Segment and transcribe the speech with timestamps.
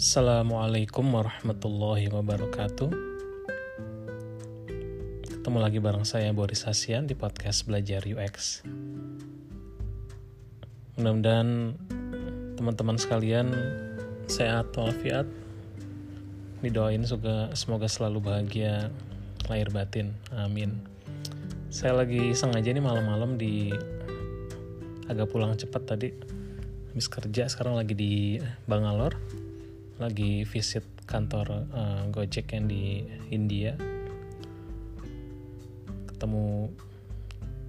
[0.00, 2.88] Assalamualaikum warahmatullahi wabarakatuh.
[5.28, 8.64] Ketemu lagi bareng saya Boris Hasian di podcast Belajar UX
[10.96, 11.76] Mudah-mudahan
[12.56, 13.52] teman-teman sekalian
[14.24, 15.28] sehat walafiat.
[16.64, 18.88] Didoain juga semoga selalu bahagia
[19.52, 20.16] lahir batin.
[20.32, 20.80] Amin.
[21.68, 23.68] Saya lagi iseng aja nih malam-malam di
[25.12, 26.08] agak pulang cepat tadi.
[26.88, 29.49] Habis kerja sekarang lagi di Bangalore
[30.00, 33.76] lagi visit kantor uh, Gojek yang di India.
[36.08, 36.72] Ketemu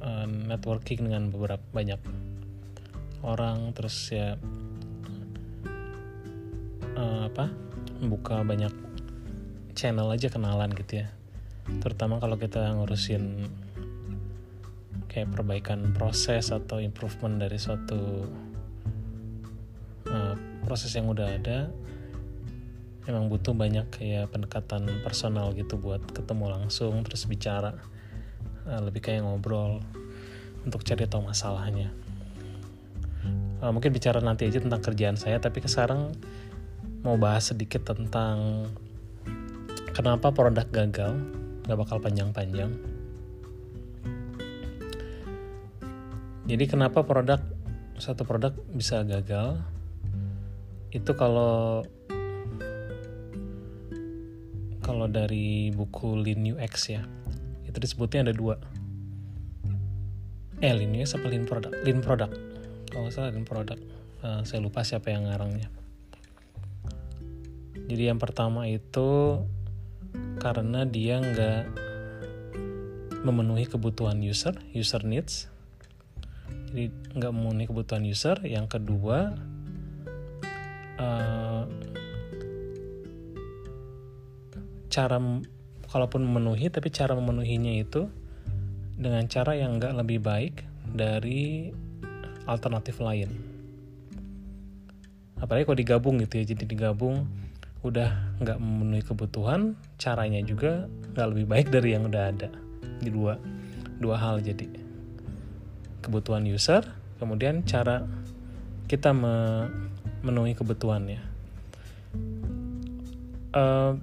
[0.00, 2.00] uh, networking dengan beberapa banyak
[3.20, 4.40] orang terus ya
[6.96, 7.52] uh, apa
[8.00, 8.72] membuka banyak
[9.76, 11.12] channel aja kenalan gitu ya.
[11.84, 13.52] Terutama kalau kita ngurusin
[15.12, 18.32] kayak perbaikan proses atau improvement dari suatu
[20.08, 21.68] uh, proses yang udah ada
[23.04, 27.76] emang butuh banyak kayak pendekatan personal gitu buat ketemu langsung terus bicara
[28.64, 29.84] uh, lebih kayak ngobrol
[30.64, 31.92] untuk cari tahu masalahnya.
[33.60, 36.12] Uh, mungkin bicara nanti aja tentang kerjaan saya tapi sekarang
[37.04, 38.68] mau bahas sedikit tentang
[39.92, 41.12] kenapa produk gagal
[41.64, 42.72] nggak bakal panjang-panjang.
[46.44, 47.40] Jadi kenapa produk
[47.96, 49.64] satu produk bisa gagal?
[50.92, 51.84] Itu kalau
[55.04, 57.04] kalau dari buku Lean UX ya
[57.68, 58.56] itu disebutnya ada dua.
[60.64, 61.76] Eh Lean UX apa Lean Product?
[61.84, 62.32] Lean Product.
[62.88, 63.84] Kalau salah Lean Product.
[64.24, 65.68] Uh, saya lupa siapa yang ngarangnya.
[67.84, 69.44] Jadi yang pertama itu
[70.40, 71.62] karena dia nggak
[73.28, 75.52] memenuhi kebutuhan user user needs.
[76.72, 78.40] Jadi nggak memenuhi kebutuhan user.
[78.40, 79.36] Yang kedua
[80.96, 81.68] uh,
[84.94, 85.18] cara
[85.90, 88.06] kalaupun memenuhi tapi cara memenuhinya itu
[88.94, 91.74] dengan cara yang nggak lebih baik dari
[92.46, 93.34] alternatif lain.
[95.42, 97.26] Apalagi kalau digabung gitu ya jadi digabung
[97.82, 102.48] udah nggak memenuhi kebutuhan caranya juga nggak lebih baik dari yang udah ada.
[103.02, 103.34] Di dua
[103.98, 104.70] dua hal jadi.
[106.06, 106.86] Kebutuhan user
[107.18, 108.06] kemudian cara
[108.86, 111.34] kita memenuhi kebutuhannya.
[113.54, 113.98] Uh,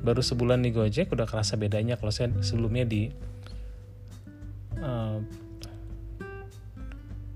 [0.00, 3.12] baru sebulan di Gojek udah kerasa bedanya kalau saya sebelumnya di
[4.80, 5.20] uh,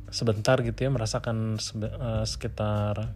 [0.09, 3.13] sebentar gitu ya merasakan sebe, uh, sekitar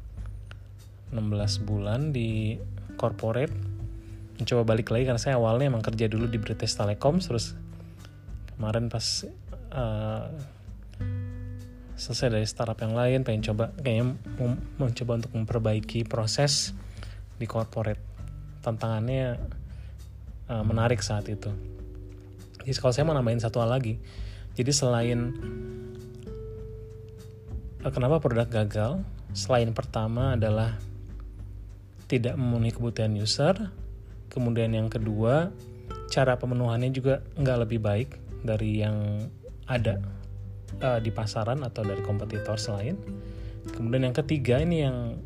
[1.14, 2.60] 16 bulan di
[3.00, 3.54] corporate.
[4.38, 7.58] Mencoba balik lagi karena saya awalnya emang kerja dulu di British Telecom terus
[8.54, 9.26] kemarin pas
[9.75, 10.31] uh,
[11.98, 14.14] selesai dari startup yang lain pengen coba kayaknya
[14.78, 16.70] mencoba untuk memperbaiki proses
[17.34, 18.07] di corporate
[18.68, 19.40] tantangannya
[20.52, 21.48] uh, menarik saat itu.
[22.62, 23.96] Jadi kalau saya mau nambahin satu hal lagi,
[24.52, 25.32] jadi selain
[27.80, 29.00] uh, kenapa produk gagal,
[29.32, 30.76] selain pertama adalah
[32.08, 33.72] tidak memenuhi kebutuhan user,
[34.28, 35.52] kemudian yang kedua
[36.08, 38.10] cara pemenuhannya juga nggak lebih baik
[38.44, 39.28] dari yang
[39.68, 40.00] ada
[40.80, 42.96] uh, di pasaran atau dari kompetitor selain.
[43.68, 45.20] Kemudian yang ketiga ini yang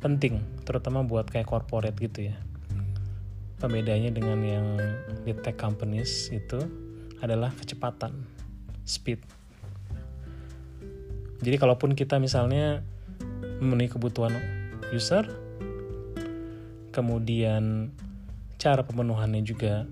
[0.00, 2.36] penting terutama buat kayak corporate gitu ya.
[3.60, 4.66] Pembedanya dengan yang
[5.22, 6.64] di tech companies itu
[7.20, 8.24] adalah kecepatan
[8.88, 9.20] speed.
[11.40, 12.80] Jadi kalaupun kita misalnya
[13.60, 14.32] memenuhi kebutuhan
[14.90, 15.28] user
[16.90, 17.94] kemudian
[18.58, 19.86] cara pemenuhannya juga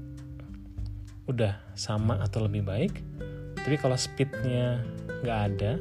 [1.28, 2.94] udah sama atau lebih baik
[3.60, 4.80] tapi kalau speednya
[5.22, 5.72] nggak ada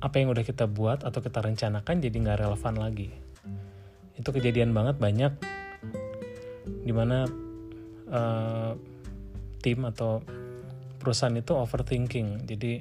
[0.00, 3.08] apa yang udah kita buat atau kita rencanakan jadi nggak relevan lagi.
[4.16, 5.32] Itu kejadian banget banyak.
[6.86, 7.26] Di mana
[8.10, 8.72] uh,
[9.60, 10.20] tim atau
[11.00, 12.44] perusahaan itu overthinking.
[12.44, 12.72] Jadi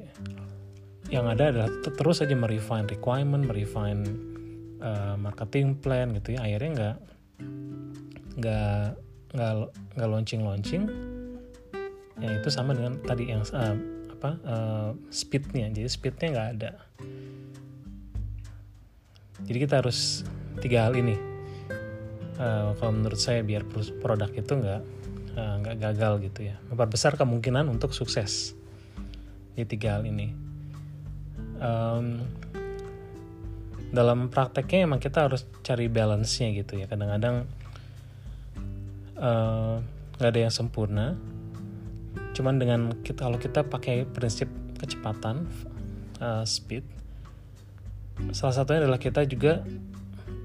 [1.13, 4.01] yang ada adalah terus aja merefine requirement merefine
[4.81, 6.43] uh, marketing plan gitu ya.
[6.43, 6.95] Akhirnya nggak
[9.35, 9.53] nggak
[9.95, 10.83] nggak launching launching
[12.19, 13.75] yang itu sama dengan tadi yang uh,
[14.15, 15.67] apa uh, speednya.
[15.69, 16.71] Jadi speednya nggak ada.
[19.43, 20.23] Jadi kita harus
[20.63, 21.19] tiga hal ini.
[22.35, 23.63] Uh, kalau menurut saya biar
[23.99, 24.81] produk itu nggak
[25.35, 26.55] uh, nggak gagal gitu ya.
[26.71, 28.55] Memperbesar kemungkinan untuk sukses.
[29.55, 30.31] Di tiga hal ini.
[31.59, 32.23] Um,
[33.95, 36.87] dalam prakteknya emang kita harus cari balance-nya gitu ya.
[36.87, 37.47] Kadang-kadang
[39.15, 41.15] nggak uh, ada yang sempurna
[42.35, 45.47] cuman dengan kita kalau kita pakai prinsip kecepatan
[46.19, 46.83] uh, speed
[48.35, 49.63] salah satunya adalah kita juga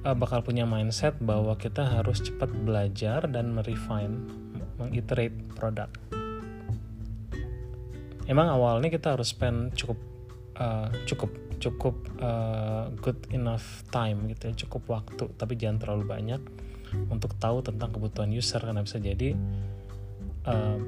[0.04, 4.26] uh, bakal punya mindset bahwa kita harus cepat belajar dan merefine,
[4.80, 5.88] mengiterate produk.
[8.30, 9.98] Emang awalnya kita harus spend cukup
[10.54, 16.42] uh, cukup cukup uh, good enough time gitu ya, cukup waktu, tapi jangan terlalu banyak
[17.12, 19.36] untuk tahu tentang kebutuhan user karena bisa jadi
[20.48, 20.78] uh,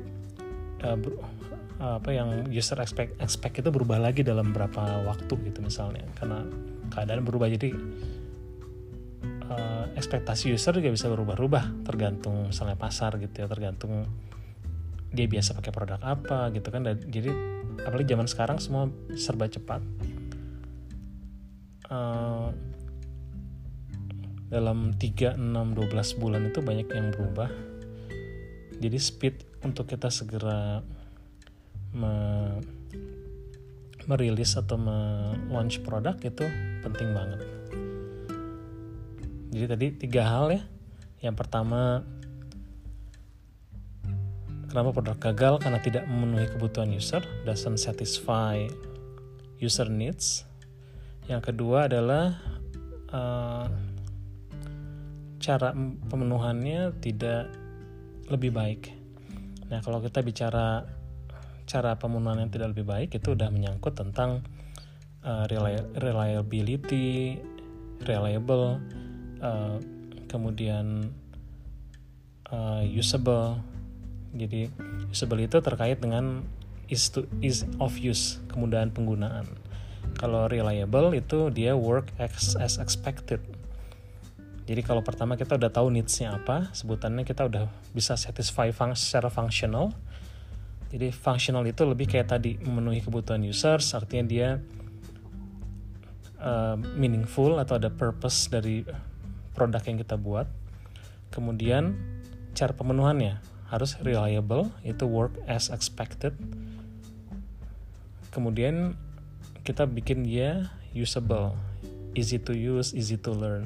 [0.82, 6.06] uh, apa yang user expect expect itu berubah lagi dalam berapa waktu gitu misalnya.
[6.14, 6.46] Karena
[6.94, 7.74] keadaan berubah jadi
[9.50, 11.86] uh, ekspektasi user juga bisa berubah-ubah.
[11.86, 14.06] Tergantung misalnya pasar gitu ya tergantung
[15.12, 16.86] dia biasa pakai produk apa gitu kan.
[16.86, 17.30] Jadi
[17.82, 18.86] apalagi zaman sekarang semua
[19.18, 19.82] serba cepat.
[21.92, 22.48] Uh,
[24.52, 27.48] dalam 3, 6, 12 bulan itu banyak yang berubah.
[28.84, 30.82] Jadi speed untuk kita segera
[31.94, 32.14] me
[34.02, 36.42] merilis atau me-launch produk itu
[36.82, 37.40] penting banget.
[39.54, 40.62] Jadi tadi tiga hal ya.
[41.22, 42.02] Yang pertama
[44.66, 48.66] kenapa produk gagal karena tidak memenuhi kebutuhan user, doesn't satisfy
[49.62, 50.48] user needs.
[51.30, 52.42] Yang kedua adalah
[53.12, 53.70] uh,
[55.38, 55.70] cara
[56.10, 57.52] pemenuhannya tidak
[58.26, 59.01] lebih baik.
[59.72, 60.84] Nah, kalau kita bicara
[61.64, 64.44] cara pemenuhan yang tidak lebih baik itu udah menyangkut tentang
[65.24, 65.48] uh,
[65.96, 67.40] reliability,
[68.04, 68.76] reliable,
[69.40, 69.80] uh,
[70.28, 71.08] kemudian
[72.52, 73.56] uh, usable.
[74.36, 74.68] Jadi
[75.08, 76.44] usable itu terkait dengan
[76.92, 79.48] is to is of use, kemudahan penggunaan.
[80.20, 83.40] Kalau reliable itu dia work as, as expected.
[84.62, 89.26] Jadi kalau pertama kita udah tahu needs-nya apa, sebutannya kita udah bisa satisfy fun secara
[89.26, 89.90] functional
[90.92, 94.48] jadi functional itu lebih kayak tadi memenuhi kebutuhan users, artinya dia
[96.36, 98.84] uh, meaningful atau ada purpose dari
[99.56, 100.44] produk yang kita buat.
[101.32, 101.96] Kemudian
[102.52, 103.40] cara pemenuhannya
[103.72, 106.36] harus reliable, itu work as expected.
[108.28, 108.92] Kemudian
[109.64, 111.56] kita bikin dia usable,
[112.12, 113.64] easy to use, easy to learn.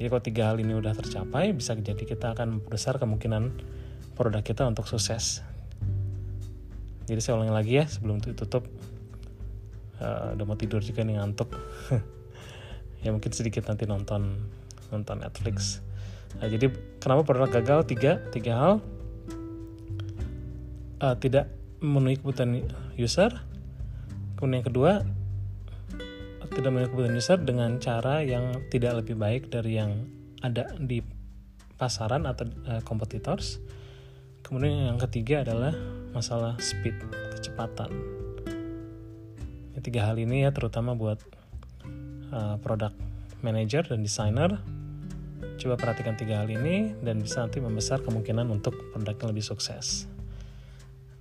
[0.00, 3.52] Jadi kalau tiga hal ini udah tercapai, bisa jadi kita akan besar kemungkinan
[4.16, 5.44] produk kita untuk sukses.
[7.04, 8.64] Jadi saya ulangi lagi ya sebelum tutup.
[10.00, 11.52] Uh, udah mau tidur juga nih ngantuk.
[13.00, 14.36] Ya mungkin sedikit nanti nonton
[14.92, 15.80] nonton Netflix.
[16.36, 16.68] Nah, jadi
[17.00, 17.88] kenapa produk gagal?
[17.88, 18.72] Tiga tiga hal.
[21.00, 21.48] Uh, tidak
[21.80, 22.60] memenuhi kebutuhan
[23.00, 23.32] user.
[24.36, 24.92] Kemudian yang kedua
[26.50, 30.06] tidak memenuhi kebutuhan user dengan cara yang tidak lebih baik dari yang
[30.42, 30.98] ada di
[31.78, 32.82] pasaran atau uh,
[34.42, 35.72] kemudian yang ketiga adalah
[36.10, 36.96] masalah speed
[37.38, 37.90] kecepatan.
[39.72, 41.22] Ya, tiga hal ini ya terutama buat
[42.34, 42.98] uh, product
[43.40, 44.60] manager dan designer.
[45.56, 50.08] Coba perhatikan tiga hal ini dan bisa nanti membesar kemungkinan untuk produk yang lebih sukses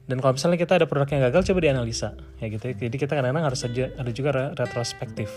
[0.10, 2.18] dan kalau misalnya kita ada produk yang gagal coba dianalisa.
[2.42, 2.90] Ya gitu ya.
[2.90, 5.30] jadi kita kadang-kadang harus saja ada juga retrospektif.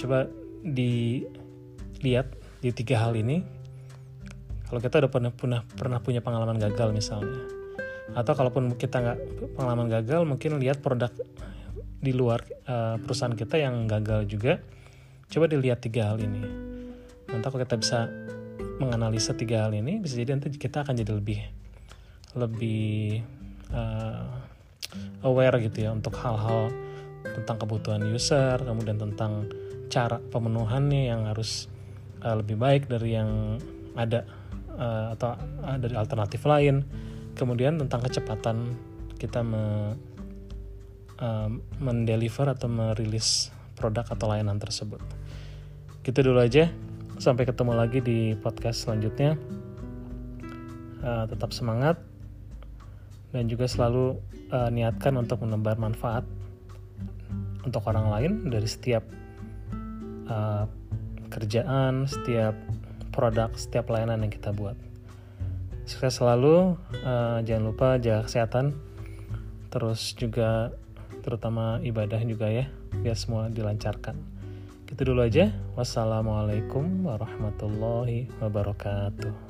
[0.00, 0.32] Coba
[0.64, 2.32] dilihat
[2.64, 3.44] di tiga hal ini.
[4.64, 7.44] Kalau kita udah pernah, pernah pernah punya pengalaman gagal misalnya.
[8.16, 9.18] Atau kalaupun kita nggak
[9.60, 11.12] pengalaman gagal mungkin lihat produk
[12.00, 14.56] di luar uh, perusahaan kita yang gagal juga.
[15.28, 16.40] Coba dilihat tiga hal ini.
[17.28, 18.08] Nanti kalau kita bisa
[18.80, 21.40] menganalisa tiga hal ini bisa jadi nanti kita akan jadi lebih
[22.32, 23.20] lebih
[23.74, 24.26] uh,
[25.24, 26.72] aware gitu ya untuk hal-hal
[27.20, 29.46] tentang kebutuhan user kemudian tentang
[29.90, 31.66] cara pemenuhannya yang harus
[32.22, 33.58] uh, lebih baik dari yang
[33.98, 34.24] ada
[34.78, 35.34] uh, atau
[35.66, 36.86] uh, dari alternatif lain.
[37.34, 38.56] Kemudian tentang kecepatan
[39.18, 39.96] kita me,
[41.20, 41.50] uh,
[41.82, 45.02] mendeliver atau merilis produk atau layanan tersebut.
[46.06, 46.70] Gitu dulu aja.
[47.20, 49.36] Sampai ketemu lagi di podcast selanjutnya.
[51.00, 51.96] Uh, tetap semangat
[53.30, 54.18] dan juga selalu
[54.50, 56.26] uh, niatkan untuk menebar manfaat
[57.62, 59.04] untuk orang lain dari setiap
[60.26, 60.66] uh,
[61.30, 62.56] kerjaan, setiap
[63.10, 64.78] produk setiap layanan yang kita buat.
[65.84, 68.78] Sukses selalu, uh, jangan lupa jaga kesehatan,
[69.74, 70.70] terus juga
[71.20, 74.14] terutama ibadah juga ya, biar semua dilancarkan.
[74.86, 75.50] Gitu dulu aja.
[75.74, 79.49] Wassalamualaikum warahmatullahi wabarakatuh.